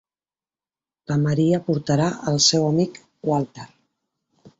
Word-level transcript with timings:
La 1.11 1.17
Maria 1.25 1.59
portarà 1.67 2.07
el 2.31 2.39
seu 2.47 2.65
amic 2.71 2.97
Walter. 3.33 3.67